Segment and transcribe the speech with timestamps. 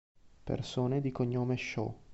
[0.45, 1.93] Persone di cognome Shaw